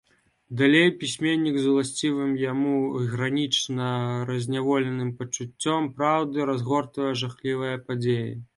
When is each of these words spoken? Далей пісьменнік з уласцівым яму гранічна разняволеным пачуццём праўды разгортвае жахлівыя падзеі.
Далей 0.59 0.87
пісьменнік 1.01 1.57
з 1.65 1.73
уласцівым 1.73 2.31
яму 2.43 2.73
гранічна 3.11 3.91
разняволеным 4.31 5.13
пачуццём 5.23 5.81
праўды 5.99 6.51
разгортвае 6.51 7.11
жахлівыя 7.25 7.75
падзеі. 7.89 8.29